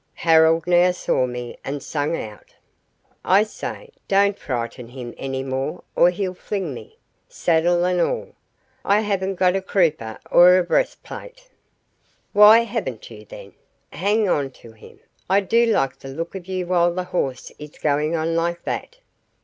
[0.25, 2.55] Harold now saw me and sang out:
[3.23, 6.97] "I say, don't frighten him any more or he'll fling me,
[7.29, 8.33] saddle and all.
[8.83, 11.51] I haven't got a crupper or a breastplate."
[12.33, 13.53] "Why haven't you, then?
[13.91, 15.01] Hang on to him.
[15.29, 18.97] I do like the look of you while the horse is going on like that."